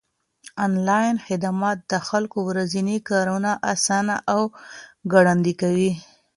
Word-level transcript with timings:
انلاين 0.65 1.15
خدمات 1.27 1.77
د 1.91 1.93
خلکو 2.07 2.37
ورځني 2.49 2.97
کارونه 3.09 3.51
آسانه 3.73 4.15
او 4.33 4.41
ګړندي 5.11 5.53
کوي. 5.61 5.91